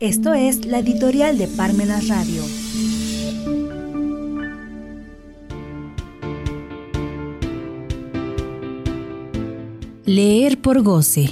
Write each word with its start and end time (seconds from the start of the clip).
Esto 0.00 0.32
es 0.32 0.64
la 0.64 0.78
editorial 0.78 1.38
de 1.38 1.48
Parmenas 1.48 2.06
Radio. 2.06 2.44
Leer 10.06 10.58
por 10.60 10.82
goce. 10.82 11.28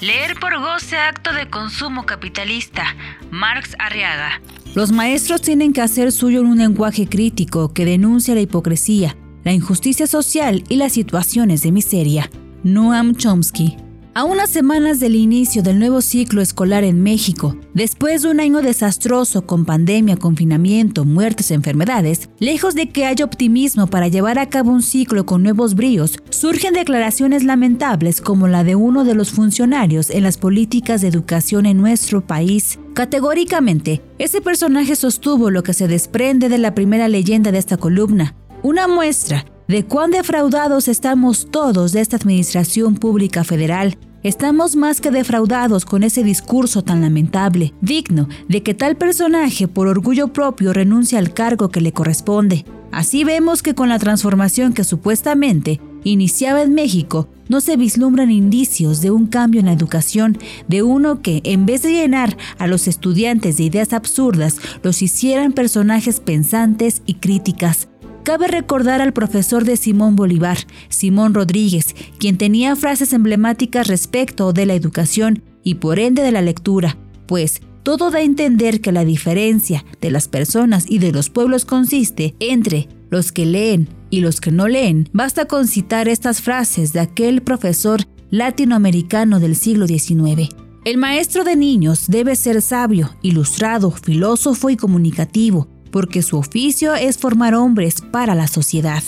Leer 0.00 0.34
por 0.40 0.58
goce 0.58 0.96
acto 0.96 1.32
de 1.32 1.48
consumo 1.48 2.04
capitalista. 2.04 2.82
Marx 3.30 3.76
Arriaga. 3.78 4.42
Los 4.74 4.90
maestros 4.90 5.40
tienen 5.40 5.72
que 5.72 5.80
hacer 5.80 6.10
suyo 6.10 6.42
un 6.42 6.58
lenguaje 6.58 7.06
crítico 7.06 7.72
que 7.72 7.84
denuncia 7.84 8.34
la 8.34 8.40
hipocresía, 8.40 9.16
la 9.44 9.52
injusticia 9.52 10.08
social 10.08 10.64
y 10.68 10.76
las 10.78 10.94
situaciones 10.94 11.62
de 11.62 11.70
miseria. 11.70 12.28
Noam 12.64 13.14
Chomsky. 13.14 13.76
A 14.12 14.24
unas 14.24 14.50
semanas 14.50 14.98
del 14.98 15.14
inicio 15.14 15.62
del 15.62 15.78
nuevo 15.78 16.00
ciclo 16.00 16.42
escolar 16.42 16.82
en 16.82 17.00
México, 17.00 17.56
después 17.74 18.22
de 18.22 18.30
un 18.30 18.40
año 18.40 18.60
desastroso 18.60 19.46
con 19.46 19.64
pandemia, 19.64 20.16
confinamiento, 20.16 21.04
muertes, 21.04 21.52
enfermedades, 21.52 22.28
lejos 22.40 22.74
de 22.74 22.88
que 22.88 23.06
haya 23.06 23.24
optimismo 23.24 23.86
para 23.86 24.08
llevar 24.08 24.40
a 24.40 24.48
cabo 24.48 24.72
un 24.72 24.82
ciclo 24.82 25.26
con 25.26 25.44
nuevos 25.44 25.76
bríos, 25.76 26.18
surgen 26.30 26.74
declaraciones 26.74 27.44
lamentables 27.44 28.20
como 28.20 28.48
la 28.48 28.64
de 28.64 28.74
uno 28.74 29.04
de 29.04 29.14
los 29.14 29.30
funcionarios 29.30 30.10
en 30.10 30.24
las 30.24 30.38
políticas 30.38 31.02
de 31.02 31.08
educación 31.08 31.64
en 31.64 31.76
nuestro 31.76 32.20
país. 32.20 32.80
Categóricamente, 32.94 34.02
ese 34.18 34.40
personaje 34.40 34.96
sostuvo 34.96 35.50
lo 35.50 35.62
que 35.62 35.72
se 35.72 35.86
desprende 35.86 36.48
de 36.48 36.58
la 36.58 36.74
primera 36.74 37.06
leyenda 37.06 37.52
de 37.52 37.58
esta 37.58 37.76
columna, 37.76 38.34
una 38.64 38.88
muestra 38.88 39.44
de 39.70 39.84
cuán 39.84 40.10
defraudados 40.10 40.88
estamos 40.88 41.46
todos 41.48 41.92
de 41.92 42.00
esta 42.00 42.16
Administración 42.16 42.96
Pública 42.96 43.44
Federal. 43.44 43.96
Estamos 44.24 44.74
más 44.74 45.00
que 45.00 45.12
defraudados 45.12 45.84
con 45.84 46.02
ese 46.02 46.24
discurso 46.24 46.82
tan 46.82 47.02
lamentable, 47.02 47.72
digno 47.80 48.28
de 48.48 48.64
que 48.64 48.74
tal 48.74 48.96
personaje 48.96 49.68
por 49.68 49.86
orgullo 49.86 50.32
propio 50.32 50.72
renuncie 50.72 51.16
al 51.18 51.32
cargo 51.34 51.68
que 51.68 51.80
le 51.80 51.92
corresponde. 51.92 52.64
Así 52.90 53.22
vemos 53.22 53.62
que 53.62 53.76
con 53.76 53.88
la 53.88 54.00
transformación 54.00 54.72
que 54.72 54.82
supuestamente 54.82 55.80
iniciaba 56.02 56.62
en 56.62 56.74
México, 56.74 57.28
no 57.48 57.60
se 57.60 57.76
vislumbran 57.76 58.32
indicios 58.32 59.00
de 59.00 59.12
un 59.12 59.28
cambio 59.28 59.60
en 59.60 59.66
la 59.66 59.72
educación, 59.72 60.36
de 60.66 60.82
uno 60.82 61.22
que, 61.22 61.42
en 61.44 61.64
vez 61.64 61.82
de 61.82 61.92
llenar 61.92 62.36
a 62.58 62.66
los 62.66 62.88
estudiantes 62.88 63.58
de 63.58 63.64
ideas 63.64 63.92
absurdas, 63.92 64.56
los 64.82 65.00
hicieran 65.00 65.52
personajes 65.52 66.18
pensantes 66.18 67.02
y 67.06 67.14
críticas. 67.14 67.89
Cabe 68.22 68.48
recordar 68.48 69.00
al 69.00 69.12
profesor 69.12 69.64
de 69.64 69.76
Simón 69.76 70.14
Bolívar, 70.14 70.58
Simón 70.88 71.34
Rodríguez, 71.34 71.94
quien 72.18 72.36
tenía 72.36 72.76
frases 72.76 73.12
emblemáticas 73.12 73.86
respecto 73.86 74.52
de 74.52 74.66
la 74.66 74.74
educación 74.74 75.42
y 75.64 75.76
por 75.76 75.98
ende 75.98 76.22
de 76.22 76.32
la 76.32 76.42
lectura, 76.42 76.98
pues 77.26 77.62
todo 77.82 78.10
da 78.10 78.18
a 78.18 78.22
entender 78.22 78.80
que 78.80 78.92
la 78.92 79.04
diferencia 79.04 79.84
de 80.00 80.10
las 80.10 80.28
personas 80.28 80.84
y 80.88 80.98
de 80.98 81.12
los 81.12 81.30
pueblos 81.30 81.64
consiste 81.64 82.34
entre 82.38 82.88
los 83.08 83.32
que 83.32 83.46
leen 83.46 83.88
y 84.10 84.20
los 84.20 84.40
que 84.40 84.50
no 84.50 84.68
leen. 84.68 85.08
Basta 85.12 85.46
con 85.46 85.66
citar 85.66 86.06
estas 86.06 86.42
frases 86.42 86.92
de 86.92 87.00
aquel 87.00 87.40
profesor 87.42 88.02
latinoamericano 88.30 89.40
del 89.40 89.56
siglo 89.56 89.86
XIX. 89.86 90.50
El 90.84 90.98
maestro 90.98 91.44
de 91.44 91.56
niños 91.56 92.04
debe 92.08 92.36
ser 92.36 92.62
sabio, 92.62 93.10
ilustrado, 93.22 93.90
filósofo 93.90 94.70
y 94.70 94.76
comunicativo, 94.76 95.68
porque 95.90 96.22
su 96.22 96.38
oficio 96.38 96.94
es 96.94 97.18
formar 97.18 97.54
hombres 97.54 97.96
para 98.00 98.34
la 98.34 98.46
sociedad. 98.46 99.02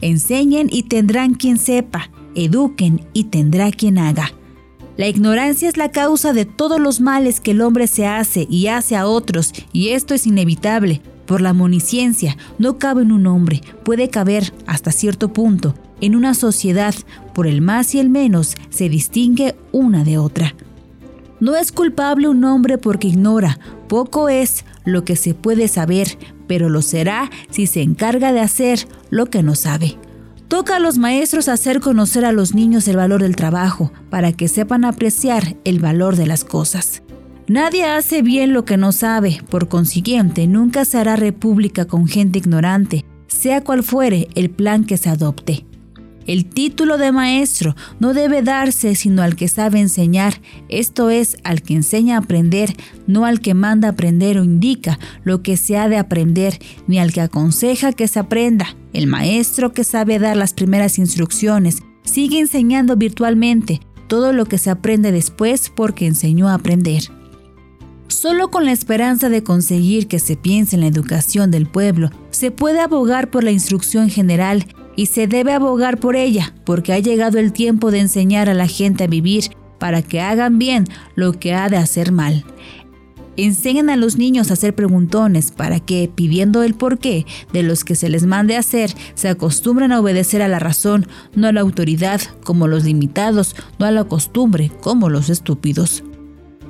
Enseñen 0.00 0.68
y 0.70 0.84
tendrán 0.84 1.34
quien 1.34 1.58
sepa, 1.58 2.10
eduquen 2.34 3.06
y 3.12 3.24
tendrá 3.24 3.70
quien 3.70 3.98
haga. 3.98 4.32
La 4.96 5.08
ignorancia 5.08 5.68
es 5.68 5.76
la 5.76 5.90
causa 5.90 6.32
de 6.32 6.44
todos 6.44 6.78
los 6.80 7.00
males 7.00 7.40
que 7.40 7.52
el 7.52 7.62
hombre 7.62 7.86
se 7.86 8.06
hace 8.06 8.46
y 8.50 8.66
hace 8.66 8.96
a 8.96 9.06
otros, 9.06 9.52
y 9.72 9.88
esto 9.90 10.14
es 10.14 10.26
inevitable. 10.26 11.00
Por 11.26 11.40
la 11.40 11.52
monisciencia 11.52 12.36
no 12.58 12.78
cabe 12.78 13.02
en 13.02 13.12
un 13.12 13.26
hombre, 13.26 13.62
puede 13.84 14.10
caber 14.10 14.52
hasta 14.66 14.92
cierto 14.92 15.32
punto. 15.32 15.74
En 16.00 16.16
una 16.16 16.34
sociedad, 16.34 16.94
por 17.34 17.46
el 17.46 17.60
más 17.60 17.94
y 17.94 18.00
el 18.00 18.10
menos, 18.10 18.56
se 18.70 18.88
distingue 18.88 19.54
una 19.70 20.02
de 20.02 20.18
otra. 20.18 20.54
No 21.40 21.56
es 21.56 21.72
culpable 21.72 22.28
un 22.28 22.44
hombre 22.44 22.76
porque 22.76 23.08
ignora, 23.08 23.58
poco 23.88 24.28
es 24.28 24.64
lo 24.84 25.04
que 25.04 25.16
se 25.16 25.34
puede 25.34 25.68
saber, 25.68 26.18
pero 26.46 26.68
lo 26.68 26.82
será 26.82 27.30
si 27.50 27.66
se 27.66 27.82
encarga 27.82 28.32
de 28.32 28.40
hacer 28.40 28.86
lo 29.08 29.26
que 29.26 29.42
no 29.42 29.54
sabe. 29.54 29.98
Toca 30.48 30.76
a 30.76 30.80
los 30.80 30.98
maestros 30.98 31.48
hacer 31.48 31.80
conocer 31.80 32.24
a 32.24 32.32
los 32.32 32.54
niños 32.54 32.88
el 32.88 32.96
valor 32.96 33.22
del 33.22 33.36
trabajo, 33.36 33.92
para 34.10 34.32
que 34.32 34.48
sepan 34.48 34.84
apreciar 34.84 35.56
el 35.64 35.78
valor 35.78 36.16
de 36.16 36.26
las 36.26 36.44
cosas. 36.44 37.02
Nadie 37.46 37.84
hace 37.84 38.22
bien 38.22 38.52
lo 38.52 38.64
que 38.64 38.76
no 38.76 38.92
sabe, 38.92 39.40
por 39.48 39.68
consiguiente 39.68 40.46
nunca 40.46 40.84
se 40.84 40.98
hará 40.98 41.16
república 41.16 41.86
con 41.86 42.06
gente 42.06 42.38
ignorante, 42.38 43.04
sea 43.28 43.64
cual 43.64 43.82
fuere 43.82 44.28
el 44.34 44.50
plan 44.50 44.84
que 44.84 44.96
se 44.96 45.08
adopte. 45.08 45.64
El 46.26 46.46
título 46.46 46.98
de 46.98 47.12
maestro 47.12 47.74
no 47.98 48.12
debe 48.14 48.42
darse 48.42 48.94
sino 48.94 49.22
al 49.22 49.36
que 49.36 49.48
sabe 49.48 49.80
enseñar, 49.80 50.40
esto 50.68 51.10
es, 51.10 51.36
al 51.44 51.62
que 51.62 51.74
enseña 51.74 52.16
a 52.16 52.20
aprender, 52.20 52.76
no 53.06 53.24
al 53.24 53.40
que 53.40 53.54
manda 53.54 53.88
aprender 53.88 54.38
o 54.38 54.44
indica 54.44 54.98
lo 55.24 55.42
que 55.42 55.56
se 55.56 55.78
ha 55.78 55.88
de 55.88 55.96
aprender, 55.96 56.58
ni 56.86 56.98
al 56.98 57.12
que 57.12 57.22
aconseja 57.22 57.92
que 57.92 58.06
se 58.06 58.18
aprenda. 58.18 58.76
El 58.92 59.06
maestro 59.06 59.72
que 59.72 59.84
sabe 59.84 60.18
dar 60.18 60.36
las 60.36 60.52
primeras 60.52 60.98
instrucciones 60.98 61.82
sigue 62.04 62.38
enseñando 62.38 62.96
virtualmente 62.96 63.80
todo 64.08 64.32
lo 64.32 64.44
que 64.44 64.58
se 64.58 64.70
aprende 64.70 65.12
después 65.12 65.70
porque 65.74 66.06
enseñó 66.06 66.48
a 66.48 66.54
aprender. 66.54 67.04
Solo 68.08 68.50
con 68.50 68.64
la 68.64 68.72
esperanza 68.72 69.28
de 69.28 69.44
conseguir 69.44 70.08
que 70.08 70.18
se 70.18 70.36
piense 70.36 70.74
en 70.74 70.80
la 70.80 70.88
educación 70.88 71.52
del 71.52 71.68
pueblo, 71.68 72.10
se 72.30 72.50
puede 72.50 72.80
abogar 72.80 73.30
por 73.30 73.44
la 73.44 73.52
instrucción 73.52 74.10
general 74.10 74.66
y 74.96 75.06
se 75.06 75.26
debe 75.26 75.52
abogar 75.52 75.98
por 75.98 76.16
ella, 76.16 76.54
porque 76.64 76.92
ha 76.92 76.98
llegado 76.98 77.38
el 77.38 77.52
tiempo 77.52 77.90
de 77.90 78.00
enseñar 78.00 78.48
a 78.48 78.54
la 78.54 78.66
gente 78.66 79.04
a 79.04 79.08
vivir 79.08 79.44
para 79.78 80.02
que 80.02 80.20
hagan 80.20 80.58
bien 80.58 80.84
lo 81.14 81.32
que 81.32 81.54
ha 81.54 81.68
de 81.68 81.76
hacer 81.76 82.12
mal. 82.12 82.44
Enseñan 83.36 83.88
a 83.88 83.96
los 83.96 84.18
niños 84.18 84.50
a 84.50 84.54
hacer 84.54 84.74
preguntones 84.74 85.50
para 85.50 85.80
que, 85.80 86.10
pidiendo 86.14 86.62
el 86.62 86.74
porqué 86.74 87.24
de 87.52 87.62
los 87.62 87.84
que 87.84 87.94
se 87.94 88.10
les 88.10 88.26
mande 88.26 88.56
hacer, 88.56 88.92
se 89.14 89.28
acostumbren 89.28 89.92
a 89.92 90.00
obedecer 90.00 90.42
a 90.42 90.48
la 90.48 90.58
razón, 90.58 91.06
no 91.34 91.46
a 91.46 91.52
la 91.52 91.62
autoridad, 91.62 92.20
como 92.44 92.68
los 92.68 92.84
limitados, 92.84 93.56
no 93.78 93.86
a 93.86 93.90
la 93.92 94.04
costumbre, 94.04 94.70
como 94.82 95.08
los 95.08 95.30
estúpidos. 95.30 96.02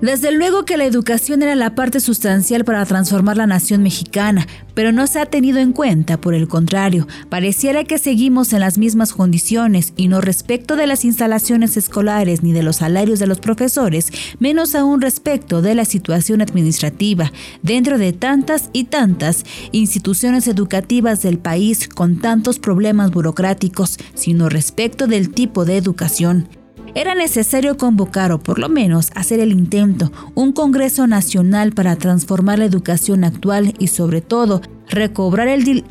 Desde 0.00 0.30
luego 0.30 0.64
que 0.64 0.76
la 0.76 0.84
educación 0.84 1.42
era 1.42 1.56
la 1.56 1.74
parte 1.74 1.98
sustancial 1.98 2.64
para 2.64 2.86
transformar 2.86 3.36
la 3.36 3.48
nación 3.48 3.82
mexicana, 3.82 4.46
pero 4.72 4.92
no 4.92 5.08
se 5.08 5.18
ha 5.18 5.26
tenido 5.26 5.58
en 5.58 5.72
cuenta, 5.72 6.20
por 6.20 6.34
el 6.34 6.46
contrario, 6.46 7.08
pareciera 7.28 7.82
que 7.82 7.98
seguimos 7.98 8.52
en 8.52 8.60
las 8.60 8.78
mismas 8.78 9.12
condiciones 9.12 9.92
y 9.96 10.06
no 10.06 10.20
respecto 10.20 10.76
de 10.76 10.86
las 10.86 11.04
instalaciones 11.04 11.76
escolares 11.76 12.44
ni 12.44 12.52
de 12.52 12.62
los 12.62 12.76
salarios 12.76 13.18
de 13.18 13.26
los 13.26 13.40
profesores, 13.40 14.12
menos 14.38 14.76
aún 14.76 15.00
respecto 15.00 15.62
de 15.62 15.74
la 15.74 15.84
situación 15.84 16.42
administrativa 16.42 17.32
dentro 17.64 17.98
de 17.98 18.12
tantas 18.12 18.70
y 18.72 18.84
tantas 18.84 19.44
instituciones 19.72 20.46
educativas 20.46 21.22
del 21.22 21.38
país 21.38 21.88
con 21.88 22.20
tantos 22.20 22.60
problemas 22.60 23.10
burocráticos, 23.10 23.98
sino 24.14 24.48
respecto 24.48 25.08
del 25.08 25.30
tipo 25.30 25.64
de 25.64 25.76
educación. 25.76 26.48
Era 26.94 27.14
necesario 27.14 27.76
convocar 27.76 28.32
o 28.32 28.38
por 28.38 28.58
lo 28.58 28.68
menos 28.68 29.10
hacer 29.14 29.40
el 29.40 29.52
intento, 29.52 30.10
un 30.34 30.52
Congreso 30.52 31.06
Nacional 31.06 31.72
para 31.72 31.96
transformar 31.96 32.58
la 32.58 32.64
educación 32.64 33.24
actual 33.24 33.74
y 33.78 33.88
sobre 33.88 34.20
todo 34.20 34.62
recobrar 34.88 35.48
el 35.48 35.84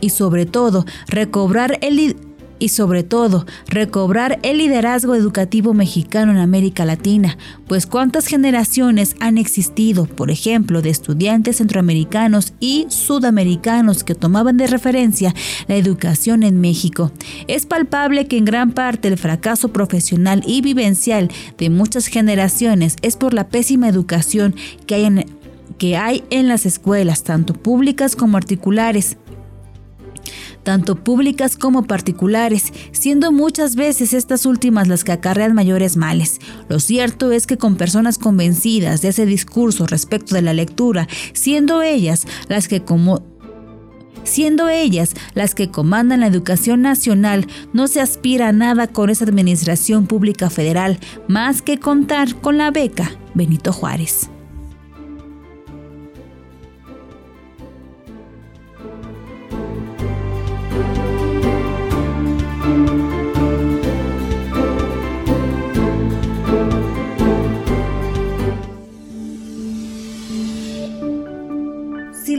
y 0.00 0.10
sobre 0.10 0.46
todo 0.46 0.86
recobrar 1.08 1.78
el 1.82 2.16
y 2.60 2.68
sobre 2.68 3.02
todo 3.02 3.46
recobrar 3.66 4.38
el 4.44 4.58
liderazgo 4.58 5.16
educativo 5.16 5.74
mexicano 5.74 6.30
en 6.30 6.38
América 6.38 6.84
Latina, 6.84 7.36
pues 7.66 7.86
cuántas 7.86 8.26
generaciones 8.26 9.16
han 9.18 9.38
existido, 9.38 10.06
por 10.06 10.30
ejemplo, 10.30 10.82
de 10.82 10.90
estudiantes 10.90 11.56
centroamericanos 11.56 12.52
y 12.60 12.86
sudamericanos 12.88 14.04
que 14.04 14.14
tomaban 14.14 14.56
de 14.56 14.68
referencia 14.68 15.34
la 15.66 15.74
educación 15.74 16.44
en 16.44 16.60
México. 16.60 17.10
Es 17.48 17.66
palpable 17.66 18.28
que 18.28 18.36
en 18.36 18.44
gran 18.44 18.72
parte 18.72 19.08
el 19.08 19.18
fracaso 19.18 19.72
profesional 19.72 20.42
y 20.46 20.60
vivencial 20.60 21.30
de 21.58 21.70
muchas 21.70 22.06
generaciones 22.06 22.96
es 23.02 23.16
por 23.16 23.34
la 23.34 23.48
pésima 23.48 23.88
educación 23.88 24.54
que 24.86 24.94
hay 24.94 25.04
en, 25.04 25.26
que 25.78 25.96
hay 25.96 26.24
en 26.30 26.46
las 26.46 26.66
escuelas, 26.66 27.24
tanto 27.24 27.54
públicas 27.54 28.14
como 28.14 28.34
particulares 28.34 29.16
tanto 30.62 30.96
públicas 30.96 31.56
como 31.56 31.84
particulares, 31.84 32.72
siendo 32.92 33.32
muchas 33.32 33.76
veces 33.76 34.12
estas 34.12 34.46
últimas 34.46 34.88
las 34.88 35.04
que 35.04 35.12
acarrean 35.12 35.54
mayores 35.54 35.96
males. 35.96 36.38
Lo 36.68 36.80
cierto 36.80 37.32
es 37.32 37.46
que 37.46 37.58
con 37.58 37.76
personas 37.76 38.18
convencidas 38.18 39.02
de 39.02 39.08
ese 39.08 39.26
discurso 39.26 39.86
respecto 39.86 40.34
de 40.34 40.42
la 40.42 40.54
lectura, 40.54 41.08
siendo 41.32 41.82
ellas 41.82 42.26
las 42.48 42.68
que 42.68 42.82
como 42.82 43.24
Siendo 44.22 44.68
ellas 44.68 45.14
las 45.34 45.54
que 45.54 45.70
comandan 45.70 46.20
la 46.20 46.26
educación 46.26 46.82
nacional, 46.82 47.46
no 47.72 47.88
se 47.88 48.00
aspira 48.00 48.48
a 48.48 48.52
nada 48.52 48.86
con 48.86 49.10
esa 49.10 49.24
administración 49.24 50.06
pública 50.06 50.50
federal 50.50 50.98
más 51.26 51.62
que 51.62 51.78
contar 51.78 52.36
con 52.36 52.58
la 52.58 52.70
beca 52.70 53.12
Benito 53.34 53.72
Juárez. 53.72 54.30